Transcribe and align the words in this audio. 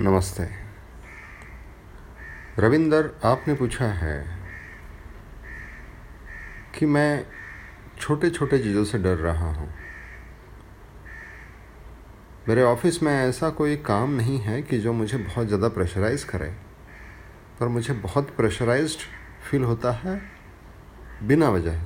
नमस्ते। 0.00 0.44
रविंदर, 2.58 3.10
आपने 3.24 3.54
पूछा 3.54 3.84
है 3.84 4.24
कि 6.78 6.86
मैं 6.86 7.26
छोटे 8.00 8.30
छोटे 8.30 8.58
चीज़ों 8.58 8.84
से 8.84 8.98
डर 8.98 9.16
रहा 9.16 9.52
हूँ। 9.52 9.68
मेरे 12.48 12.62
ऑफ़िस 12.62 13.02
में 13.02 13.12
ऐसा 13.12 13.50
कोई 13.50 13.76
काम 13.76 14.10
नहीं 14.10 14.38
है 14.38 14.62
कि 14.62 14.78
जो 14.78 14.92
मुझे 14.92 15.18
बहुत 15.18 15.46
ज़्यादा 15.46 15.68
प्रेशराइज़ 15.68 16.26
करे, 16.26 16.50
पर 17.60 17.68
मुझे 17.68 17.94
बहुत 17.94 18.34
प्रेशराइज्ड 18.36 19.06
फील 19.50 19.64
होता 19.64 19.92
है 19.92 20.20
बिना 21.22 21.50
वजह। 21.50 21.80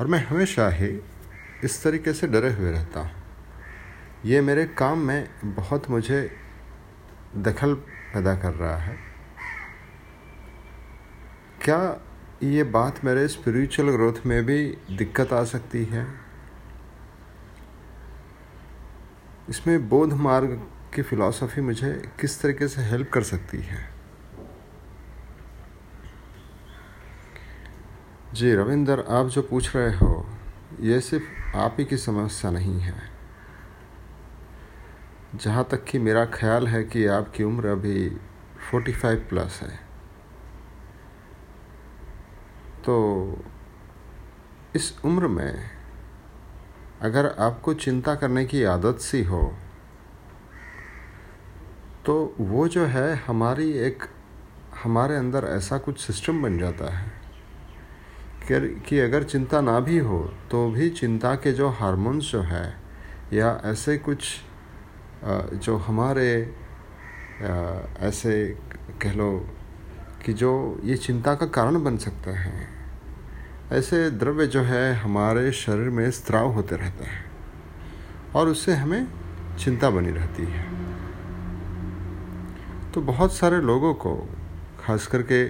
और 0.00 0.06
मैं 0.06 0.24
हमेशा 0.26 0.68
ही 0.68 0.98
इस 1.64 1.82
तरीके 1.84 2.12
से 2.12 2.26
डरे 2.26 2.52
हुए 2.52 2.70
रहता 2.70 3.00
हूँ। 3.00 3.23
ये 4.24 4.40
मेरे 4.40 4.66
काम 4.66 4.98
में 4.98 5.28
बहुत 5.44 5.90
मुझे 5.90 6.36
दखल 7.36 7.74
पैदा 7.74 8.34
कर 8.34 8.52
रहा 8.54 8.76
है। 8.76 8.98
क्या 11.64 12.00
ये 12.42 12.64
बात 12.64 13.04
मेरे 13.04 13.28
स्पिरिचुअल 13.28 13.90
ग्रोथ 13.90 14.12
में 14.26 14.44
भी 14.44 14.78
दिक्कत 14.90 15.32
आ 15.32 15.44
सकती 15.44 15.84
है? 15.84 16.06
इसमें 19.48 19.88
बोध 19.88 20.12
मार्ग 20.12 20.70
की 20.94 21.02
फ़िलॉसफ़ी 21.02 21.62
मुझे 21.62 22.12
किस 22.20 22.42
तरीके 22.42 22.68
से 22.68 22.82
हेल्प 22.82 23.10
कर 23.10 23.22
सकती 23.22 23.58
है? 23.58 23.88
जी, 28.34 28.54
रविंदर, 28.54 29.00
आप 29.00 29.26
जो 29.26 29.42
पूछ 29.42 29.76
रहे 29.76 29.96
हो, 29.96 30.26
ये 30.80 31.00
सिर्फ़ 31.00 31.56
आप 31.56 31.76
ही 31.78 31.84
की 31.84 31.96
समस्या 31.96 32.50
नहीं 32.50 32.80
है। 32.80 33.13
जहाँ 35.34 35.68
तक 35.70 35.84
कि 35.84 35.98
मेरा 35.98 36.24
ख्याल 36.24 36.66
है 36.68 36.84
कि 36.84 37.06
आपकी 37.06 37.44
उम्र 37.44 37.66
अभी 37.66 38.08
फोर्टी 38.70 38.92
फाइव 38.92 39.26
प्लस 39.28 39.60
है। 39.62 39.76
तो 42.84 42.94
इस 44.76 44.98
उम्र 45.04 45.26
में 45.26 45.70
अगर 47.00 47.26
आपको 47.38 47.74
चिंता 47.74 48.14
करने 48.14 48.44
की 48.44 48.62
आदत 48.64 48.98
सी 48.98 49.22
हो 49.22 49.42
तो 52.06 52.36
वो 52.40 52.68
जो 52.68 52.84
है 52.86 53.14
हमारी 53.16 53.70
एक, 53.72 54.04
हमारे 54.82 55.16
अंदर 55.16 55.44
ऐसा 55.44 55.78
कुछ 55.78 56.00
सिस्टम 56.00 56.42
बन 56.42 56.58
जाता 56.58 56.94
है 56.94 57.12
कि 58.80 58.98
अगर 58.98 59.22
चिंता 59.22 59.60
ना 59.60 59.80
भी 59.80 59.98
हो 59.98 60.34
तो 60.50 60.70
भी 60.70 60.90
चिंता 60.90 61.34
के 61.34 61.52
जो 61.52 61.68
हार्मोन्स 61.68 62.24
जो 62.24 62.40
है 62.40 62.66
या 63.32 63.60
ऐसे 63.64 63.98
कुछ 63.98 64.26
जो 65.24 65.76
हमारे 65.78 66.28
ऐसे 68.00 68.34
कह 69.02 69.12
लो 69.12 69.30
कि 70.24 70.32
जो 70.32 70.52
ये 70.84 70.96
चिंता 70.96 71.34
का 71.34 71.46
कारण 71.48 71.82
बन 71.84 71.96
सकते 71.96 72.30
हैं। 72.30 72.68
ऐसे 73.72 74.10
द्रव्य 74.12 74.46
जो 74.46 74.62
है 74.62 74.94
हमारे 74.94 75.50
शरीर 75.52 75.88
में 75.90 76.10
स्त्राव 76.10 76.50
होते 76.52 76.76
रहते 76.76 77.04
हैं 77.04 77.24
और 78.34 78.48
उससे 78.48 78.74
हमें 78.74 79.06
चिंता 79.58 79.90
बनी 79.90 80.10
रहती 80.10 80.44
है। 80.44 80.64
तो 82.92 83.00
बहुत 83.02 83.32
सारे 83.34 83.60
लोगों 83.62 83.94
को 83.96 84.14
खास 84.80 85.06
करके 85.06 85.42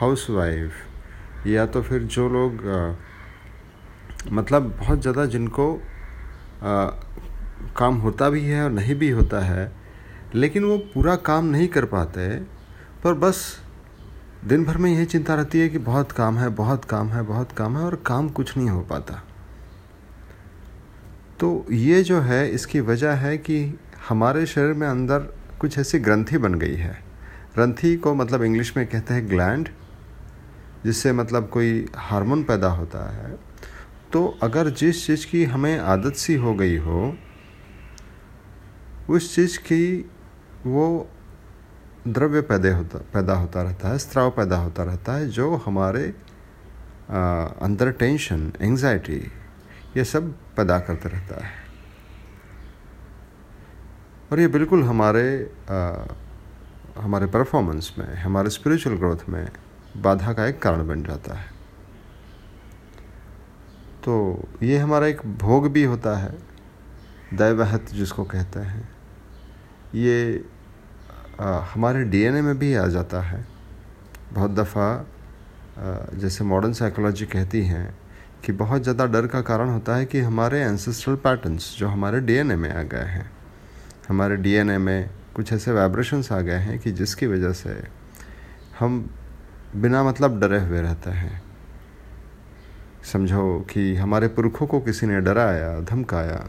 हाउस 0.00 0.26
वाइफ 0.30 1.46
या 1.46 1.66
तो 1.66 1.82
फिर 1.82 2.02
जो 2.04 2.28
लोग 2.28 2.66
आ, 2.68 2.94
मतलब 4.32 4.62
बहुत 4.80 5.00
ज़्यादा 5.00 5.24
जिनको 5.26 5.72
काम 7.76 7.94
होता 7.94 8.30
भी 8.30 8.44
है 8.44 8.64
और 8.64 8.70
नहीं 8.70 8.94
भी 8.94 9.10
होता 9.10 9.40
है, 9.40 9.72
लेकिन 10.34 10.64
वो 10.64 10.78
पूरा 10.78 11.16
काम 11.16 11.44
नहीं 11.44 11.68
कर 11.68 11.84
पाते, 11.84 12.28
पर 13.04 13.14
बस 13.14 13.60
दिन 14.44 14.64
भर 14.64 14.76
में 14.76 14.90
यही 14.90 15.04
चिंता 15.04 15.34
रहती 15.34 15.58
है 15.58 15.68
कि 15.68 15.78
बहुत 15.78 16.12
काम 16.12 16.38
है, 16.38 16.48
बहुत 16.48 16.84
काम 16.84 17.08
है, 17.08 17.22
बहुत 17.22 17.52
काम 17.52 17.76
है 17.76 17.84
और 17.84 18.02
काम 18.06 18.28
कुछ 18.28 18.56
नहीं 18.56 18.68
हो 18.68 18.80
पाता। 18.80 19.22
तो 21.40 21.66
ये 21.70 22.02
जो 22.02 22.20
है, 22.20 22.50
इसकी 22.50 22.80
वजह 22.80 23.12
है 23.12 23.38
कि 23.38 23.78
हमारे 24.08 24.46
शरीर 24.46 24.72
में 24.72 24.88
अंदर 24.88 25.18
कुछ 25.60 25.78
ऐसी 25.78 25.98
ग्रंथि 25.98 26.38
बन 26.38 26.54
गई 26.54 26.74
है। 26.74 26.92
ग्रंथि 27.54 27.96
को 27.96 28.14
मतलब 28.14 28.42
इंग्लिश 28.42 28.76
में 28.76 28.86
कहते 28.86 29.14
हैं 29.14 29.28
ग्लैंड 29.30 29.68
जिससे 30.84 31.12
मतलब 31.12 31.48
कोई 31.48 31.86
हार्मोन 31.96 32.42
पैदा 32.42 32.68
होता 32.68 33.10
है। 33.12 33.38
तो 34.12 34.38
अगर 34.42 34.70
जिस 34.70 35.06
चीज़ 35.06 35.26
की 35.26 35.44
हमें 35.44 35.78
आदत 35.78 36.14
सी 36.14 36.34
हो 36.34 36.54
गई 36.54 36.76
हो 36.76 37.16
उस 39.10 39.34
चीज़ 39.34 39.58
की 39.58 40.10
वो 40.66 41.08
द्रव्य 42.08 42.40
पैदा 42.40 42.76
होता 42.76 42.98
पैदा 42.98 43.34
होता 43.34 43.62
रहता 43.62 43.88
है 43.88 43.98
स्त्राव 43.98 44.30
पैदा 44.30 44.56
होता 44.56 44.84
रहता 44.84 45.12
है 45.12 45.28
जो 45.28 45.56
हमारे 45.56 46.14
आ, 47.10 47.44
अंदर 47.44 47.90
टेंशन 47.92 48.52
एंजाइटी 48.60 49.32
ये 49.96 50.04
सब 50.04 50.32
पैदा 50.56 50.78
करते 50.78 51.08
रहता 51.08 51.46
है। 51.46 51.52
और 54.32 54.40
ये 54.40 54.48
बिल्कुल 54.48 54.82
हमारे 54.82 55.52
आ, 55.70 56.04
हमारे 56.98 57.26
परफॉर्मेंस 57.26 57.94
में 57.98 58.14
हमारे 58.16 58.50
स्पिरिचुअल 58.50 58.96
ग्रोथ 58.96 59.28
में 59.28 59.48
बाधा 59.96 60.32
का 60.32 60.46
एक 60.46 60.62
कारण 60.62 60.86
बन 60.88 61.02
जाता 61.02 61.34
है। 61.34 61.48
तो 64.04 64.44
ये 64.62 64.78
हमारा 64.78 65.06
एक 65.06 65.20
भोग 65.38 65.70
भी 65.72 65.84
होता 65.84 66.16
है 66.18 66.38
दैवहत 67.34 67.90
जिसको 67.90 68.24
कहते 68.24 68.60
हैं। 68.60 68.99
ये 69.94 70.44
आ, 71.40 71.58
हमारे 71.72 72.02
डीएनए 72.04 72.42
में 72.42 72.58
भी 72.58 72.74
आ 72.74 72.86
जाता 72.88 73.20
है। 73.20 73.44
बहुत 74.32 74.50
दफ़ा 74.50 75.06
जैसे 76.14 76.44
मॉडर्न 76.44 76.72
साइकोलॉजी 76.72 77.26
कहती 77.26 77.62
हैं 77.64 77.94
कि 78.44 78.52
बहुत 78.52 78.82
ज़्यादा 78.82 79.06
डर 79.06 79.26
का 79.26 79.40
कारण 79.42 79.68
होता 79.68 79.96
है 79.96 80.06
कि 80.06 80.20
हमारे 80.20 80.60
एंसेस्ट्रल 80.60 81.14
पैटर्न्स 81.16 81.76
जो 81.78 81.88
हमारे 81.88 82.20
डीएनए 82.20 82.56
में 82.56 82.70
आ 82.70 82.82
गए 82.84 83.04
हैं 83.06 83.30
हमारे 84.08 84.36
डीएनए 84.36 84.78
में 84.78 85.10
कुछ 85.34 85.52
ऐसे 85.52 85.72
वाइब्रेशंस 85.72 86.32
आ 86.32 86.40
गए 86.40 86.58
हैं 86.58 86.78
कि 86.78 86.92
जिसकी 86.92 87.26
वजह 87.26 87.52
से 87.52 87.82
हम 88.78 89.10
बिना 89.76 90.02
मतलब 90.04 90.40
डरे 90.40 90.60
हुए 90.60 90.80
रहते 90.80 91.10
हैं। 91.10 91.42
समझो 93.12 93.60
कि 93.70 93.94
हमारे 93.96 94.28
पुरखों 94.28 94.66
को 94.66 94.80
किसी 94.80 95.06
ने 95.06 95.20
डराया 95.20 95.78
धमकाया 95.80 96.44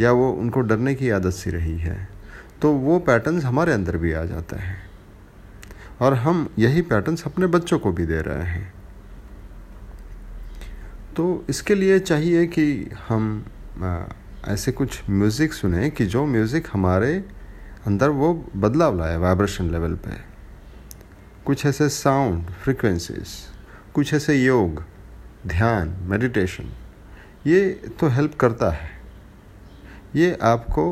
या 0.00 0.12
वो 0.12 0.30
उनको 0.32 0.60
डरने 0.62 0.94
की 0.94 1.10
आदत 1.10 1.32
सी 1.32 1.50
रही 1.50 1.78
है। 1.78 2.15
तो 2.62 2.72
वो 2.72 2.98
पैटर्न्स 2.98 3.44
हमारे 3.44 3.72
अंदर 3.72 3.96
भी 3.96 4.12
आ 4.12 4.24
जाते 4.24 4.56
हैं। 4.56 4.78
और 6.00 6.14
हम 6.14 6.48
यही 6.58 6.82
पैटर्न्स 6.82 7.26
अपने 7.26 7.46
बच्चों 7.46 7.78
को 7.78 7.92
भी 7.92 8.06
दे 8.06 8.20
रहे 8.20 8.44
हैं। 8.44 8.72
तो 11.16 11.44
इसके 11.50 11.74
लिए 11.74 11.98
चाहिए 11.98 12.46
कि 12.46 12.90
हम 13.08 13.44
ऐसे 14.48 14.72
कुछ 14.72 15.00
म्यूज़िक 15.10 15.52
सुने 15.52 15.90
कि 15.90 16.06
जो 16.06 16.24
म्यूज़िक 16.26 16.68
हमारे 16.72 17.14
अंदर 17.86 18.08
वो 18.10 18.32
बदलाव 18.56 18.98
लाए 18.98 19.16
वाइब्रेशन 19.16 19.70
लेवल 19.70 19.94
पे। 19.96 20.10
कुछ 21.46 21.64
ऐसे 21.66 21.88
साउंड 21.88 22.50
फ्रिक्वेंसीज 22.54 23.28
कुछ 23.94 24.12
ऐसे 24.14 24.34
योग, 24.34 24.82
ध्यान 25.46 25.96
मेडिटेशन 26.02 26.72
ये 27.46 27.68
तो 28.00 28.08
हेल्प 28.08 28.34
करता 28.34 28.70
है। 28.70 28.90
ये 30.16 30.36
आपको 30.42 30.84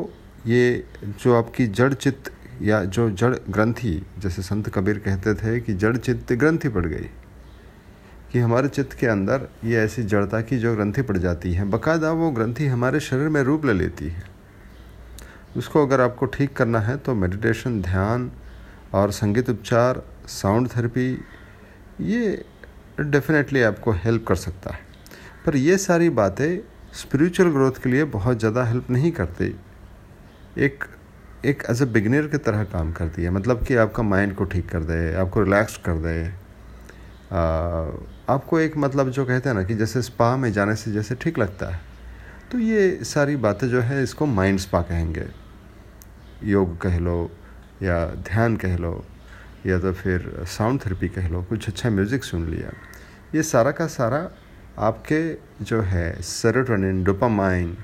ये 0.45 0.83
जो 1.03 1.35
आपकी 1.35 1.65
जड़ 1.67 1.93
चित्त 1.93 2.31
या 2.61 2.83
जो 2.85 3.09
जड़ 3.11 3.35
ग्रंथि, 3.49 4.01
जैसे 4.19 4.41
संत 4.43 4.69
कबीर 4.69 4.99
कहते 4.99 5.33
थे 5.35 5.59
कि 5.59 5.73
जड़ 5.75 5.95
चित्त 5.97 6.33
ग्रंथि 6.33 6.69
पड़ 6.69 6.85
गई, 6.85 7.09
कि 8.31 8.39
हमारे 8.39 8.67
चित्त 8.69 8.93
के 8.93 9.07
अंदर 9.07 9.47
ये 9.63 9.77
ऐसी 9.77 10.03
जड़ता 10.03 10.41
की 10.41 10.57
जो 10.57 10.75
ग्रंथि 10.75 11.01
पड़ 11.01 11.17
जाती 11.17 11.53
है। 11.53 11.65
बकायदा 11.71 12.11
वो 12.11 12.29
ग्रंथि 12.31 12.67
हमारे 12.67 12.99
शरीर 12.99 13.29
में 13.29 13.41
रूप 13.43 13.65
ले 13.65 13.73
लेती 13.73 14.07
है। 14.07 14.23
उसको 15.57 15.85
अगर 15.85 16.01
आपको 16.01 16.25
ठीक 16.27 16.55
करना 16.55 16.79
है 16.79 16.97
तो 16.97 17.13
मेडिटेशन, 17.15 17.81
ध्यान 17.81 18.31
और 18.93 19.11
संगीत 19.13 19.49
उपचार, 19.49 20.03
साउंड 20.29 20.69
थेरेपी, 20.69 21.11
ये 22.01 22.45
डेफिनेटली 23.01 23.61
आपको 23.63 23.91
हेल्प 23.93 24.25
कर 24.27 24.35
सकता 24.37 24.73
है। 24.73 24.79
पर 25.45 25.55
ये 25.57 25.77
सारी 25.79 26.09
बातें 26.11 26.59
स्पिरिचुअल 26.95 27.49
ग्रोथ 27.49 27.83
के 27.83 27.89
लिए 27.89 28.03
बहुत 28.11 28.39
ज़्यादा 28.39 28.63
हेल्प 28.63 28.89
नहीं 28.89 29.11
करती। 29.11 29.55
एक 30.57 30.83
एक 31.45 31.63
एज 31.69 31.81
ए 31.81 31.85
बिगनर 31.85 32.27
की 32.27 32.37
तरह 32.37 32.63
काम 32.63 32.91
करती 32.91 33.23
है। 33.23 33.29
मतलब 33.29 33.63
कि 33.65 33.75
आपका 33.75 34.03
माइंड 34.03 34.35
को 34.35 34.43
ठीक 34.45 34.69
कर 34.69 34.83
दे 34.83 35.13
आपको 35.15 35.43
रिलैक्स 35.43 35.77
कर 35.85 35.97
दे। 35.97 36.13
आ, 37.31 37.41
आपको 38.33 38.59
एक 38.59 38.77
मतलब 38.77 39.09
जो 39.09 39.25
कहते 39.25 39.49
हैं 39.49 39.55
ना 39.55 39.63
कि 39.63 39.75
जैसे 39.75 40.01
स्पा 40.01 40.35
में 40.37 40.51
जाने 40.53 40.75
से 40.75 40.91
जैसे 40.91 41.15
ठीक 41.15 41.39
लगता 41.39 41.69
है। 41.69 41.79
तो 42.51 42.59
ये 42.59 43.03
सारी 43.03 43.35
बातें 43.35 43.67
जो 43.69 43.81
है 43.81 44.01
इसको 44.03 44.25
माइंड 44.25 44.59
स्पा 44.59 44.81
कहेंगे। 44.81 45.25
योग 46.43 46.77
कह 46.81 46.97
लो 46.99 47.31
या 47.83 48.05
ध्यान 48.05 48.55
कह 48.55 48.77
लो 48.77 49.03
या 49.65 49.79
तो 49.79 49.91
फिर 49.93 50.45
साउंड 50.47 50.79
थेरेपी 50.81 51.07
कह 51.09 51.27
लो 51.27 51.41
कुछ 51.41 51.67
अच्छा 51.69 51.89
म्यूज़िक 51.89 52.23
सुन 52.23 52.49
लिया। 52.49 52.71
ये 53.35 53.43
सारा 53.43 53.71
का 53.71 53.87
सारा 53.87 54.29
आपके 54.79 55.21
जो 55.63 55.81
है 55.81 56.21
सेरोटोनिन 56.21 57.03
डोपामाइन 57.03 57.75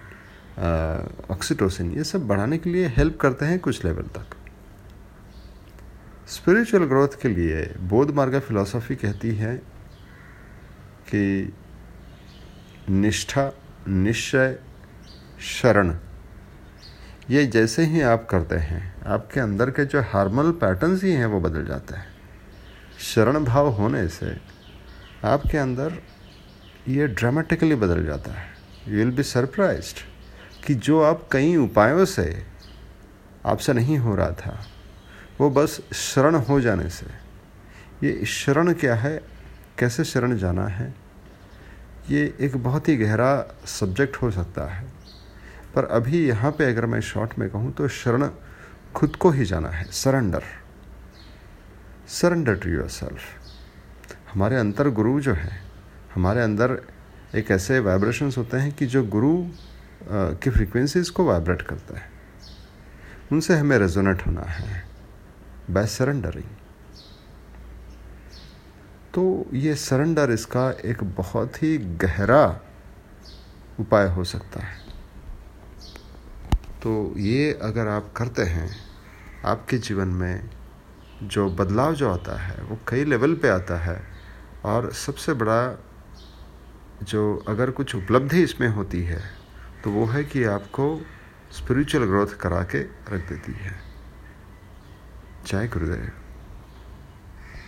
ऑक्सीटोसिन 1.31 1.92
ये 1.92 2.03
सब 2.03 2.27
बढ़ाने 2.27 2.57
के 2.57 2.69
लिए 2.69 2.88
हेल्प 2.88 3.18
करते 3.18 3.45
हैं 3.45 3.59
कुछ 3.59 3.83
लेवल 3.86 4.03
तक। 4.18 4.36
स्पिरिचुअल 6.27 6.83
ग्रोथ 6.86 7.21
के 7.21 7.30
लिए 7.30 7.63
बौद्ध 7.80 8.13
मार्ग 8.15 8.39
फिलॉसफी 8.39 8.95
कहती 8.95 9.36
है 9.36 9.56
कि 11.07 11.53
निष्ठा, 12.89 13.51
निश्चय, 13.88 14.57
शरण, 15.42 15.95
ये 17.30 17.45
जैसे 17.45 17.86
ही 17.86 18.01
आप 18.01 18.27
करते 18.30 18.56
हैं, 18.56 18.83
आपके 19.03 19.39
अंदर 19.39 19.69
के 19.69 19.86
जो 19.86 20.01
हार्मोनल 20.01 20.51
पैटर्न्स 20.51 21.03
ही 21.03 21.12
हैं, 21.12 21.25
वो 21.25 21.39
बदल 21.39 21.65
जाते 21.65 21.95
हैं। 21.95 22.07
शरण 23.00 23.44
भाव 23.44 23.69
होने 23.69 24.07
से 24.07 24.36
आपके 25.25 25.57
अंदर 25.57 26.01
ये 26.88 27.07
ड्रामेटिकली 27.07 27.75
बदल 27.75 28.06
जाता 28.06 28.31
है। 28.31 28.48
यू 28.88 28.98
विल 28.98 29.12
बी 29.12 29.24
सरप्राइज्ड 29.24 30.00
कि 30.65 30.75
जो 30.75 31.01
आप 31.01 31.27
कई 31.31 31.55
उपायों 31.55 32.05
से 32.05 32.45
आपसे 33.45 33.73
नहीं 33.73 33.97
हो 33.97 34.15
रहा 34.15 34.31
था, 34.31 34.65
वो 35.39 35.49
बस 35.49 35.79
शरण 35.93 36.35
हो 36.35 36.59
जाने 36.61 36.89
से। 36.89 37.05
ये 38.03 38.25
शरण 38.25 38.73
क्या 38.73 38.95
है? 38.95 39.21
कैसे 39.77 40.03
शरण 40.03 40.37
जाना 40.37 40.65
है? 40.67 40.93
ये 42.09 42.23
एक 42.39 42.55
बहुत 42.57 42.89
ही 42.89 42.95
गहरा 42.97 43.55
सब्जेक्ट 43.65 44.15
हो 44.15 44.31
सकता 44.31 44.65
है। 44.65 44.85
पर 45.75 45.85
अभी 45.85 46.27
यहाँ 46.27 46.51
पे 46.51 46.65
अगर 46.65 46.85
मैं 46.85 47.01
शॉर्ट 47.01 47.37
में 47.39 47.49
कहूँ 47.49 47.71
तो 47.73 47.87
शरण 47.87 48.29
खुद 48.95 49.15
को 49.15 49.29
ही 49.29 49.45
जाना 49.45 49.69
है। 49.69 49.83
Surrender 49.85 50.43
surrender 52.07 52.55
to 52.55 52.69
your 52.69 52.87
self 52.89 53.21
हमारे 54.33 54.55
अंतर 54.55 54.89
गुरु 54.89 55.19
जो 55.21 55.33
है, 55.33 55.61
हमारे 56.15 56.41
अंदर 56.41 56.77
एक 57.35 57.51
ऐसे 57.51 57.79
वाइब्रेशंस 57.79 58.37
होते 58.37 58.57
हैं 58.57 58.71
कि 58.71 58.85
जो 58.85 59.03
गुरु 59.03 59.35
की 60.03 60.50
फ्रीक्वेंसीज 60.50 61.09
को 61.09 61.25
वाइब्रेट 61.25 61.62
करता 61.62 61.98
है। 62.00 62.09
उनसे 63.31 63.57
हमें 63.57 63.77
रेजोनेट 63.77 64.25
होना 64.27 64.42
है 64.42 64.83
बाय 65.69 65.86
सरेंडरिंग 65.88 66.50
तो 69.13 69.24
ये 69.53 69.75
सरेंडर 69.75 70.31
इसका 70.31 70.69
एक 70.86 71.03
बहुत 71.18 71.62
ही 71.63 71.77
गहरा 71.77 72.45
उपाय 73.80 74.07
हो 74.07 74.24
सकता 74.24 74.59
है। 74.59 74.80
तो 76.83 77.13
ये 77.18 77.51
अगर 77.62 77.88
आप 77.88 78.12
करते 78.18 78.42
हैं, 78.42 78.69
आपके 79.45 79.77
जीवन 79.77 80.07
में 80.07 80.50
जो 81.24 81.50
बदलाव 81.50 81.95
जो 81.95 82.12
आता 82.13 82.39
है, 82.42 82.62
वो 82.63 82.77
कई 82.88 83.03
लेवल 83.06 83.36
पे 83.36 83.50
आता 83.50 83.77
है 83.80 84.01
और 84.65 84.92
सबसे 84.95 85.33
बड़ा 85.33 85.77
जो 87.03 87.36
अगर 87.48 87.71
कुछ 87.71 87.95
उपलब्धि 87.95 88.44
इसमें 88.44 88.68
होती 88.68 89.03
है 89.03 89.21
तो 89.83 89.91
वो 89.91 90.05
है 90.05 90.23
कि 90.23 90.43
आपको 90.43 91.05
स्पिरिचुअल 91.51 92.05
ग्रोथ 92.05 92.27
करा 92.27 92.63
के 92.63 92.81
रख 92.83 93.29
देती 93.29 93.51
है। 93.51 93.79
जय 95.45 95.67
गुरुदेव। 95.67 96.20